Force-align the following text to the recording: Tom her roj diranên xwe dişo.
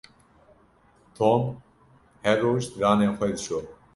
Tom 1.19 1.43
her 2.23 2.41
roj 2.45 2.63
diranên 2.73 3.11
xwe 3.17 3.27
dişo. 3.35 3.59